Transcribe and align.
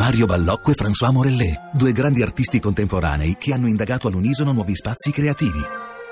Mario 0.00 0.24
Ballocco 0.24 0.70
e 0.70 0.74
François 0.74 1.12
Morellet, 1.12 1.72
due 1.74 1.92
grandi 1.92 2.22
artisti 2.22 2.58
contemporanei 2.58 3.36
che 3.38 3.52
hanno 3.52 3.68
indagato 3.68 4.08
all'unisono 4.08 4.50
nuovi 4.50 4.74
spazi 4.74 5.10
creativi. 5.10 5.60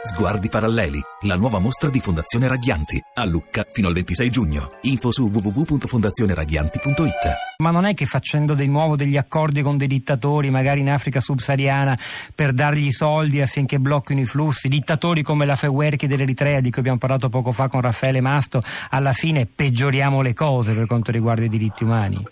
Sguardi 0.00 0.48
paralleli, 0.48 0.98
la 1.24 1.36
nuova 1.36 1.58
mostra 1.58 1.90
di 1.90 2.00
Fondazione 2.00 2.48
Raghianti, 2.48 2.98
a 3.12 3.26
Lucca 3.26 3.66
fino 3.70 3.88
al 3.88 3.92
26 3.92 4.30
giugno. 4.30 4.70
Info 4.84 5.12
su 5.12 5.28
www.fondazioneraghianti.it. 5.28 7.58
Ma 7.58 7.70
non 7.70 7.84
è 7.84 7.92
che 7.92 8.06
facendo 8.06 8.54
di 8.54 8.66
nuovo 8.68 8.96
degli 8.96 9.18
accordi 9.18 9.60
con 9.60 9.76
dei 9.76 9.86
dittatori, 9.86 10.48
magari 10.48 10.80
in 10.80 10.88
Africa 10.88 11.20
subsahariana, 11.20 11.98
per 12.34 12.54
dargli 12.54 12.90
soldi 12.90 13.42
affinché 13.42 13.78
blocchino 13.78 14.20
i 14.20 14.24
flussi, 14.24 14.68
dittatori 14.68 15.22
come 15.22 15.44
la 15.44 15.56
Fewerki 15.56 16.06
dell'Eritrea 16.06 16.60
di 16.60 16.70
cui 16.70 16.80
abbiamo 16.80 16.96
parlato 16.96 17.28
poco 17.28 17.52
fa 17.52 17.68
con 17.68 17.82
Raffaele 17.82 18.22
Masto, 18.22 18.62
alla 18.88 19.12
fine 19.12 19.44
peggioriamo 19.44 20.22
le 20.22 20.32
cose 20.32 20.72
per 20.72 20.86
quanto 20.86 21.12
riguarda 21.12 21.44
i 21.44 21.50
diritti 21.50 21.84
umani? 21.84 22.26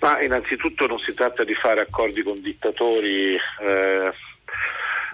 Ma 0.00 0.20
innanzitutto 0.22 0.86
non 0.86 0.98
si 0.98 1.12
tratta 1.14 1.44
di 1.44 1.54
fare 1.54 1.80
accordi 1.80 2.22
con 2.22 2.40
dittatori. 2.40 3.34
Eh 3.60 4.12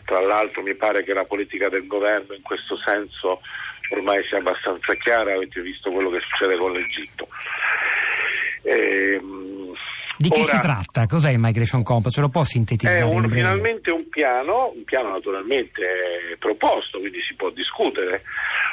tra 0.06 0.20
l'altro 0.20 0.62
mi 0.62 0.74
pare 0.74 1.02
che 1.02 1.12
la 1.12 1.24
politica 1.24 1.68
del 1.68 1.86
governo 1.86 2.32
in 2.32 2.42
questo 2.42 2.77
senso 2.78 3.41
ormai 3.91 4.24
sia 4.24 4.38
abbastanza 4.38 4.94
chiara, 4.94 5.34
avete 5.34 5.60
visto 5.60 5.91
quello 5.91 6.10
che 6.10 6.20
succede 6.20 6.56
con 6.56 6.72
l'Egitto. 6.72 7.28
Ehm, 8.62 9.45
di 10.16 10.30
che 10.30 10.41
Ora, 10.41 10.52
si 10.52 10.59
tratta? 10.61 11.06
Cos'è 11.06 11.30
il 11.30 11.38
Migration 11.38 11.83
Compact? 11.83 12.15
Ce 12.15 12.20
lo 12.20 12.29
può 12.29 12.43
sintetizzare? 12.43 12.98
È 12.98 13.02
un, 13.02 13.29
finalmente 13.30 13.91
un 13.91 14.09
piano, 14.09 14.73
un 14.75 14.84
piano 14.84 15.11
naturalmente 15.11 16.37
proposto, 16.39 16.98
quindi 16.98 17.20
si 17.23 17.34
può 17.34 17.51
discutere, 17.51 18.23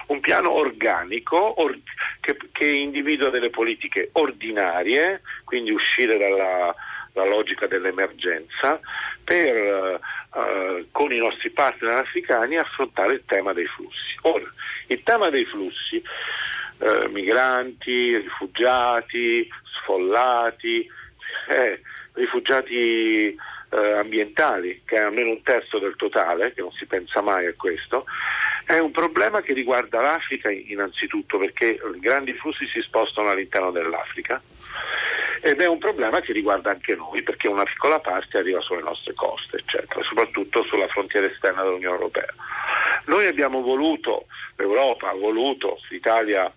un 0.08 0.20
piano 0.20 0.52
organico 0.52 1.38
or, 1.38 1.78
che, 2.22 2.38
che, 2.52 2.68
individua 2.68 3.30
delle 3.30 3.50
politiche 3.50 4.10
ordinarie, 4.14 5.22
quindi 5.44 5.72
uscire 5.72 6.18
dalla, 6.18 6.74
dalla 7.12 7.30
logica 7.30 7.68
dell'emergenza, 7.68 8.80
per 9.24 10.00
eh, 10.36 10.88
con 10.92 11.12
i 11.12 11.18
nostri 11.18 11.50
partner 11.50 11.98
africani 11.98 12.58
affrontare 12.58 13.16
il 13.16 13.24
tema 13.26 13.54
dei 13.54 13.68
flussi. 13.68 14.18
Ora, 14.22 14.46
il 14.88 15.02
tema 15.04 15.30
dei 15.30 15.46
flussi, 15.46 16.02
eh, 16.80 17.08
migranti, 17.10 18.18
rifugiati, 18.18 19.48
sfollati, 19.82 20.90
eh, 21.50 21.82
rifugiati 22.14 23.36
eh, 23.74 23.94
ambientali, 23.94 24.82
che 24.86 24.96
è 24.96 25.02
almeno 25.02 25.30
un 25.30 25.42
terzo 25.42 25.80
del 25.80 25.96
totale, 25.96 26.54
che 26.54 26.62
non 26.62 26.72
si 26.72 26.86
pensa 26.86 27.22
mai 27.22 27.48
a 27.48 27.54
questo, 27.56 28.06
è 28.66 28.78
un 28.78 28.92
problema 28.92 29.42
che 29.42 29.54
riguarda 29.54 30.02
l'Africa 30.02 30.50
innanzitutto 30.50 31.38
perché 31.38 31.80
i 31.96 32.00
grandi 32.00 32.34
flussi 32.34 32.66
si 32.68 32.82
spostano 32.82 33.30
all'interno 33.30 33.72
dell'Africa 33.72 34.42
ed 35.42 35.60
è 35.60 35.68
un 35.68 35.78
problema 35.78 36.22
che 36.22 36.32
riguarda 36.32 36.70
anche 36.70 36.96
noi 36.96 37.22
perché 37.22 37.50
una 37.50 37.64
piccola 37.64 38.00
parte 38.00 38.38
arriva 38.38 38.62
sulle 38.62 38.82
nostre 38.82 39.14
coste, 39.14 39.58
eccetera, 39.58 40.02
soprattutto 40.04 40.64
sulla 40.64 40.88
frontiera 40.88 41.28
esterna 41.28 41.64
dell'Unione 41.64 41.96
Europea. 41.96 42.34
Noi 43.06 43.26
abbiamo 43.26 43.62
voluto, 43.62 44.28
l'Europa 44.56 45.10
ha 45.10 45.16
voluto, 45.16 45.80
l'Italia 45.90 46.50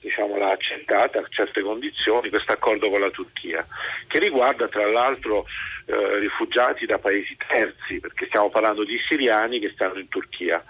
diciamo, 0.00 0.36
l'ha 0.36 0.50
accettata 0.50 1.18
a 1.18 1.26
certe 1.28 1.60
condizioni, 1.62 2.28
questo 2.28 2.52
accordo 2.52 2.88
con 2.88 3.00
la 3.00 3.10
Turchia, 3.10 3.66
che 4.06 4.18
riguarda 4.18 4.68
tra 4.68 4.86
l'altro 4.86 5.46
eh, 5.86 6.18
rifugiati 6.18 6.86
da 6.86 6.98
paesi 6.98 7.36
terzi, 7.36 7.98
perché 8.00 8.26
stiamo 8.26 8.50
parlando 8.50 8.84
di 8.84 8.98
siriani 9.08 9.58
che 9.58 9.70
stanno 9.70 9.98
in 9.98 10.08
Turchia. 10.08 10.62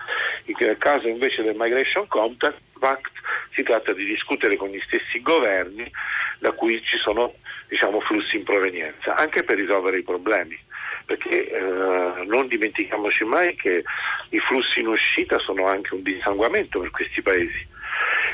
Nel 0.58 0.78
caso 0.78 1.08
invece 1.08 1.42
del 1.42 1.56
Migration 1.56 2.06
Compact 2.08 3.12
si 3.54 3.62
tratta 3.62 3.92
di 3.92 4.04
discutere 4.04 4.56
con 4.56 4.68
gli 4.68 4.80
stessi 4.86 5.20
governi 5.22 5.90
da 6.38 6.52
cui 6.52 6.82
ci 6.82 6.96
sono 6.96 7.34
diciamo, 7.68 8.00
flussi 8.00 8.36
in 8.36 8.44
provenienza, 8.44 9.14
anche 9.14 9.44
per 9.44 9.56
risolvere 9.56 9.98
i 9.98 10.02
problemi. 10.02 10.58
Perché 11.04 11.48
eh, 11.48 12.24
non 12.26 12.48
dimentichiamoci 12.48 13.24
mai 13.24 13.56
che 13.56 13.82
i 14.30 14.38
flussi 14.40 14.80
in 14.80 14.88
uscita 14.88 15.38
sono 15.38 15.66
anche 15.66 15.94
un 15.94 16.02
dissanguamento 16.02 16.80
per 16.80 16.90
questi 16.90 17.22
paesi. 17.22 17.66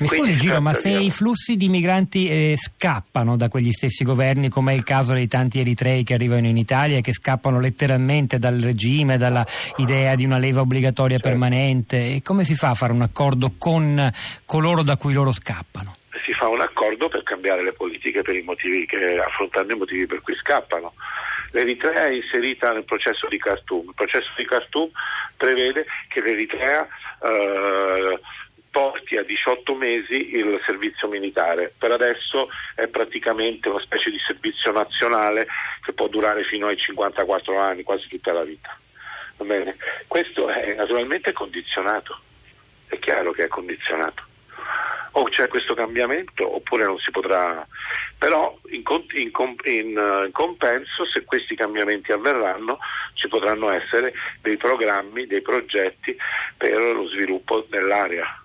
Mi 0.01 0.07
scusi 0.07 0.37
Giro, 0.37 0.61
ma 0.61 0.73
se 0.73 0.89
i 0.89 1.11
flussi 1.11 1.57
di 1.57 1.69
migranti 1.69 2.29
eh, 2.29 2.55
scappano 2.57 3.37
da 3.37 3.49
quegli 3.49 3.71
stessi 3.71 4.03
governi, 4.05 4.49
come 4.49 4.73
è 4.73 4.75
il 4.75 4.83
caso 4.83 5.15
dei 5.15 5.29
tanti 5.29 5.61
eritrei 5.61 6.03
che 6.03 6.15
arrivano 6.15 6.47
in 6.47 6.57
Italia 6.57 6.99
e 6.99 7.01
che 7.01 7.13
scappano 7.13 7.61
letteralmente 7.61 8.39
dal 8.39 8.57
regime, 8.57 9.19
dalla 9.19 9.47
idea 9.77 10.15
di 10.15 10.25
una 10.25 10.39
leva 10.39 10.63
obbligatoria 10.63 11.17
certo. 11.17 11.29
permanente, 11.29 12.21
come 12.25 12.45
si 12.45 12.55
fa 12.55 12.71
a 12.71 12.75
fare 12.75 12.93
un 12.93 13.03
accordo 13.03 13.53
con 13.57 14.13
coloro 14.45 14.83
da 14.83 14.97
cui 14.97 15.13
loro 15.13 15.31
scappano? 15.31 15.97
si 16.25 16.33
fa 16.33 16.49
un 16.49 16.61
accordo 16.61 17.09
per 17.09 17.23
cambiare 17.23 17.63
le 17.63 17.73
politiche 17.73 18.23
per 18.23 18.35
i 18.35 18.43
motivi 18.43 18.87
che, 18.87 19.19
affrontando 19.19 19.75
i 19.75 19.79
motivi 19.79 20.07
per 20.07 20.23
cui 20.23 20.35
scappano. 20.37 20.95
L'Eritrea 21.51 22.07
è 22.07 22.13
inserita 22.13 22.73
nel 22.73 22.85
processo 22.85 23.29
di 23.29 23.39
Khartoum. 23.39 23.89
Il 23.89 23.95
processo 23.95 24.31
di 24.37 24.45
Khartoum 24.45 24.91
prevede 25.37 25.85
che 26.09 26.21
l'Eritrea 26.21 26.89
eh, 27.23 28.21
porti 28.75 29.17
a 29.17 29.23
18 29.23 29.73
mesi 29.77 30.35
il 30.35 30.61
servizio 30.67 31.07
militare. 31.07 31.73
Per 31.79 31.93
adesso 31.93 32.49
è 32.75 32.89
praticamente 32.89 33.69
una 33.69 33.79
specie 33.79 34.11
di 34.11 34.19
servizio 34.19 34.73
nazionale 34.73 35.47
che 35.85 35.93
può 35.93 36.09
durare 36.09 36.43
fino 36.43 36.67
ai 36.67 36.77
54 36.77 37.57
anni, 37.57 37.85
quasi 37.85 38.09
tutta 38.09 38.33
la 38.33 38.43
vita. 38.43 38.77
Questo 40.09 40.49
è 40.49 40.75
naturalmente 40.75 41.33
condizionato, 41.33 42.19
è 42.89 42.99
chiaro 42.99 43.31
che 43.31 43.45
è 43.45 43.49
condizionato 43.49 44.25
o 45.17 45.25
c'è 45.29 45.47
questo 45.47 45.75
cambiamento 45.75 46.57
oppure 46.57 46.85
non 46.85 46.99
si 46.99 47.13
potrà. 47.13 47.65
Però 48.19 48.59
in, 48.71 48.83
in, 49.13 49.31
in, 49.31 49.55
in, 49.65 50.29
compenso 50.33 51.05
se 51.07 51.25
questi 51.25 51.55
cambiamenti 51.55 52.11
avverranno 52.11 52.79
ci 53.13 53.29
potranno 53.29 53.71
essere 53.71 54.13
dei 54.41 54.57
programmi, 54.57 55.27
dei 55.27 55.43
progetti 55.43 56.17
per 56.57 56.77
lo 56.77 57.07
sviluppo 57.07 57.65
dell'area, 57.69 58.44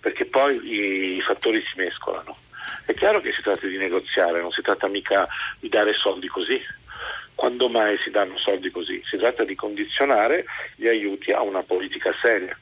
perché 0.00 0.24
poi 0.24 1.16
i, 1.16 1.20
fattori 1.20 1.62
si 1.62 1.78
mescolano. 1.78 2.36
È 2.84 2.94
chiaro 2.94 3.20
che 3.20 3.32
si 3.32 3.42
tratta 3.42 3.66
di 3.66 3.76
negoziare, 3.76 4.40
non 4.40 4.50
si 4.50 4.62
tratta 4.62 4.88
mica 4.88 5.28
di 5.58 5.68
dare 5.68 5.94
soldi 5.94 6.26
così. 6.26 6.60
Quando 7.34 7.68
mai 7.68 7.96
si 7.98 8.10
danno 8.10 8.36
soldi 8.36 8.70
così? 8.70 9.02
Si 9.04 9.16
tratta 9.16 9.44
di 9.44 9.54
condizionare 9.54 10.44
gli 10.74 10.88
aiuti 10.88 11.32
a 11.32 11.42
una 11.42 11.62
politica 11.62 12.12
seria 12.20 12.56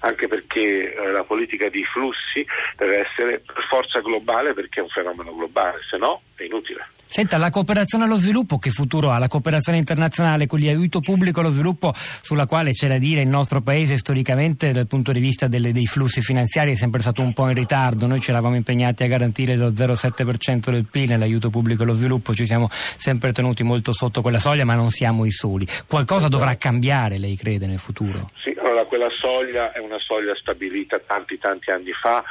anche 0.00 0.28
perché 0.28 0.94
eh, 0.94 1.10
la 1.10 1.24
politica 1.24 1.68
di 1.68 1.84
flussi 1.84 2.44
deve 2.76 3.06
essere 3.06 3.40
per 3.40 3.64
forza 3.68 4.00
globale 4.00 4.54
perché 4.54 4.80
è 4.80 4.82
un 4.82 4.88
fenomeno 4.88 5.34
globale, 5.34 5.78
se 5.88 5.96
no 5.96 6.22
è 6.36 6.44
inutile. 6.44 6.86
Senta, 7.12 7.38
la 7.38 7.50
cooperazione 7.50 8.04
allo 8.04 8.14
sviluppo 8.14 8.58
che 8.58 8.70
futuro 8.70 9.10
ha? 9.10 9.18
La 9.18 9.26
cooperazione 9.26 9.78
internazionale, 9.78 10.46
quegli 10.46 10.68
aiuto 10.68 11.00
pubblico 11.00 11.40
allo 11.40 11.50
sviluppo 11.50 11.92
sulla 11.92 12.46
quale 12.46 12.70
c'è 12.70 12.86
da 12.86 12.98
dire 12.98 13.22
il 13.22 13.28
nostro 13.28 13.62
paese 13.62 13.96
storicamente 13.96 14.70
dal 14.70 14.86
punto 14.86 15.10
di 15.10 15.18
vista 15.18 15.48
delle, 15.48 15.72
dei 15.72 15.86
flussi 15.86 16.20
finanziari 16.20 16.70
è 16.70 16.74
sempre 16.76 17.00
stato 17.00 17.20
un 17.20 17.32
po' 17.32 17.48
in 17.48 17.54
ritardo. 17.54 18.06
Noi 18.06 18.20
ci 18.20 18.30
eravamo 18.30 18.54
impegnati 18.54 19.02
a 19.02 19.08
garantire 19.08 19.56
lo 19.56 19.70
0,7% 19.70 20.70
del 20.70 20.86
PIL 20.88 21.08
nell'aiuto 21.08 21.50
pubblico 21.50 21.82
allo 21.82 21.94
sviluppo, 21.94 22.32
ci 22.32 22.46
siamo 22.46 22.68
sempre 22.70 23.32
tenuti 23.32 23.64
molto 23.64 23.92
sotto 23.92 24.22
quella 24.22 24.38
soglia, 24.38 24.64
ma 24.64 24.74
non 24.74 24.90
siamo 24.90 25.24
i 25.24 25.32
soli. 25.32 25.66
Qualcosa 25.88 26.28
dovrà 26.28 26.54
cambiare, 26.54 27.18
lei 27.18 27.36
crede, 27.36 27.66
nel 27.66 27.80
futuro? 27.80 28.30
Sì, 28.40 28.54
allora 28.70 28.86
quella 28.86 29.10
soglia 29.10 29.72
è 29.72 29.78
una 29.78 29.98
soglia 29.98 30.34
stabilita 30.34 30.98
tanti 30.98 31.38
tanti 31.38 31.70
anni 31.70 31.92
fa 31.92 32.24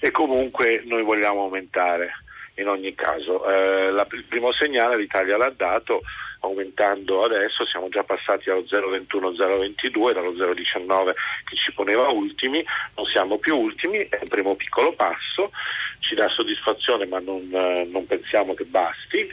e 0.00 0.10
comunque 0.10 0.82
noi 0.84 1.02
vogliamo 1.02 1.42
aumentare 1.42 2.12
in 2.56 2.68
ogni 2.68 2.94
caso. 2.94 3.48
Eh, 3.48 3.90
la, 3.90 4.06
il 4.10 4.24
primo 4.24 4.52
segnale 4.52 4.96
l'Italia 4.96 5.36
l'ha 5.36 5.52
dato 5.56 6.02
aumentando 6.40 7.22
adesso, 7.22 7.64
siamo 7.64 7.88
già 7.88 8.02
passati 8.02 8.50
allo 8.50 8.62
0,21-0,22 8.62 10.12
dallo 10.12 10.32
0,19 10.32 11.12
che 11.44 11.56
ci 11.56 11.72
poneva 11.72 12.08
ultimi, 12.08 12.64
non 12.96 13.06
siamo 13.06 13.38
più 13.38 13.56
ultimi, 13.56 13.98
è 14.08 14.18
il 14.20 14.28
primo 14.28 14.56
piccolo 14.56 14.92
passo, 14.92 15.52
ci 16.00 16.16
dà 16.16 16.28
soddisfazione 16.28 17.06
ma 17.06 17.20
non, 17.20 17.48
eh, 17.52 17.86
non 17.88 18.06
pensiamo 18.06 18.54
che 18.54 18.64
basti, 18.64 19.24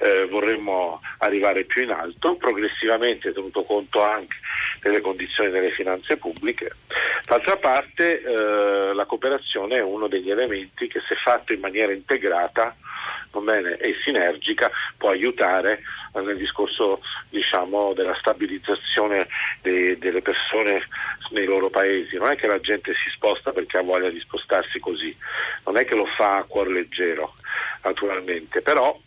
eh, 0.00 0.26
vorremmo 0.26 1.00
arrivare 1.18 1.62
più 1.62 1.84
in 1.84 1.92
alto, 1.92 2.34
progressivamente 2.34 3.32
tenuto 3.32 3.62
conto 3.62 4.02
anche 4.02 4.36
delle 4.86 5.00
condizioni 5.00 5.50
delle 5.50 5.70
finanze 5.70 6.16
pubbliche. 6.16 6.70
D'altra 7.24 7.56
parte 7.56 8.22
eh, 8.22 8.94
la 8.94 9.04
cooperazione 9.04 9.76
è 9.76 9.82
uno 9.82 10.06
degli 10.06 10.30
elementi 10.30 10.86
che 10.86 11.00
se 11.06 11.16
fatto 11.16 11.52
in 11.52 11.60
maniera 11.60 11.92
integrata 11.92 12.74
bene, 13.40 13.76
e 13.76 13.94
sinergica 14.02 14.70
può 14.96 15.10
aiutare 15.10 15.82
nel 16.14 16.36
discorso 16.36 17.00
diciamo, 17.28 17.92
della 17.92 18.14
stabilizzazione 18.14 19.26
de, 19.60 19.98
delle 19.98 20.22
persone 20.22 20.86
nei 21.30 21.44
loro 21.44 21.68
paesi. 21.68 22.16
Non 22.16 22.30
è 22.30 22.36
che 22.36 22.46
la 22.46 22.60
gente 22.60 22.94
si 22.94 23.10
sposta 23.10 23.52
perché 23.52 23.78
ha 23.78 23.82
voglia 23.82 24.08
di 24.08 24.20
spostarsi 24.20 24.78
così, 24.78 25.14
non 25.64 25.76
è 25.76 25.84
che 25.84 25.94
lo 25.94 26.06
fa 26.06 26.38
a 26.38 26.44
cuor 26.44 26.68
leggero, 26.68 27.34
naturalmente, 27.82 28.62
però 28.62 28.98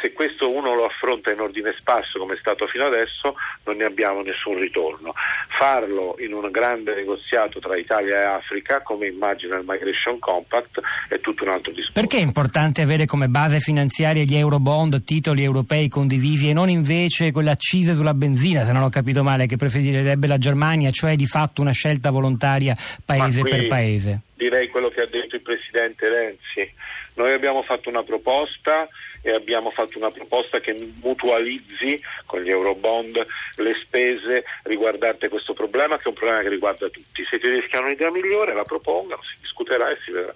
se 0.00 0.12
questo 0.12 0.50
uno 0.52 0.74
lo 0.74 0.86
affronta 0.86 1.30
in 1.30 1.40
ordine 1.40 1.74
sparso 1.78 2.18
come 2.18 2.34
è 2.34 2.38
stato 2.38 2.66
fino 2.66 2.86
adesso 2.86 3.36
non 3.64 3.76
ne 3.76 3.84
abbiamo 3.84 4.22
nessun 4.22 4.58
ritorno. 4.58 5.14
Farlo 5.58 6.16
in 6.18 6.32
un 6.32 6.50
grande 6.50 6.94
negoziato 6.94 7.58
tra 7.60 7.76
Italia 7.76 8.20
e 8.20 8.24
Africa, 8.24 8.80
come 8.82 9.06
immagina 9.06 9.56
il 9.56 9.64
Migration 9.66 10.18
Compact, 10.18 10.80
è 11.08 11.20
tutto 11.20 11.44
un 11.44 11.50
altro 11.50 11.72
discorso. 11.72 12.00
Perché 12.00 12.18
è 12.18 12.22
importante 12.22 12.82
avere 12.82 13.06
come 13.06 13.28
base 13.28 13.58
finanziaria 13.58 14.24
gli 14.24 14.36
eurobond, 14.36 15.04
titoli 15.04 15.42
europei 15.42 15.88
condivisi 15.88 16.48
e 16.48 16.52
non 16.52 16.68
invece 16.68 17.32
quell'accise 17.32 17.94
sulla 17.94 18.14
benzina, 18.14 18.64
se 18.64 18.72
non 18.72 18.82
ho 18.82 18.88
capito 18.88 19.22
male, 19.22 19.46
che 19.46 19.56
preferirebbe 19.56 20.26
la 20.26 20.38
Germania, 20.38 20.90
cioè 20.90 21.16
di 21.16 21.26
fatto 21.26 21.60
una 21.60 21.72
scelta 21.72 22.10
volontaria 22.10 22.76
paese 23.04 23.42
per 23.42 23.66
paese? 23.66 24.20
Direi 24.34 24.68
quello 24.68 24.88
che 24.88 25.02
ha 25.02 25.06
detto 25.06 25.36
il 25.36 25.42
Presidente 25.42 26.08
Renzi. 26.08 26.72
Noi 27.20 27.32
abbiamo 27.32 27.62
fatto 27.62 27.90
una 27.90 28.02
proposta 28.02 28.88
e 29.20 29.30
abbiamo 29.32 29.68
fatto 29.70 29.98
una 29.98 30.10
proposta 30.10 30.58
che 30.58 30.74
mutualizzi 31.02 32.02
con 32.24 32.40
gli 32.40 32.48
eurobond 32.48 33.26
le 33.56 33.74
spese 33.78 34.44
riguardanti 34.62 35.28
questo 35.28 35.52
problema, 35.52 35.98
che 35.98 36.04
è 36.04 36.08
un 36.08 36.14
problema 36.14 36.40
che 36.40 36.48
riguarda 36.48 36.88
tutti. 36.88 37.22
Se 37.28 37.36
i 37.36 37.40
tedeschi 37.40 37.76
hanno 37.76 37.88
un'idea 37.88 38.10
migliore 38.10 38.54
la 38.54 38.64
propongano, 38.64 39.22
si 39.22 39.36
discuterà 39.38 39.90
e 39.90 39.98
si 40.02 40.12
vedrà. 40.12 40.34